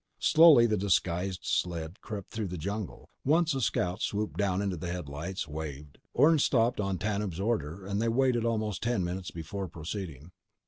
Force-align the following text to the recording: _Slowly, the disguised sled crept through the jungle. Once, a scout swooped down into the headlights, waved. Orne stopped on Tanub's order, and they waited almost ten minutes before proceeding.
_Slowly, 0.23 0.65
the 0.65 0.77
disguised 0.77 1.41
sled 1.43 2.01
crept 2.01 2.31
through 2.31 2.47
the 2.47 2.57
jungle. 2.57 3.07
Once, 3.23 3.53
a 3.53 3.61
scout 3.61 4.01
swooped 4.01 4.35
down 4.35 4.59
into 4.59 4.75
the 4.75 4.91
headlights, 4.91 5.47
waved. 5.47 5.99
Orne 6.11 6.39
stopped 6.39 6.79
on 6.81 6.97
Tanub's 6.97 7.39
order, 7.39 7.85
and 7.85 8.01
they 8.01 8.09
waited 8.09 8.43
almost 8.43 8.81
ten 8.81 9.03
minutes 9.03 9.29
before 9.29 9.67
proceeding. 9.67 10.31